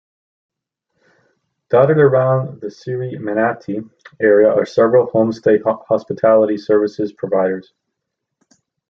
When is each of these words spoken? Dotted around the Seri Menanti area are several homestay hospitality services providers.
Dotted 1.69 1.99
around 1.99 2.59
the 2.59 2.71
Seri 2.71 3.17
Menanti 3.19 3.87
area 4.19 4.49
are 4.51 4.65
several 4.65 5.05
homestay 5.11 5.61
hospitality 5.63 6.57
services 6.57 7.13
providers. 7.13 7.71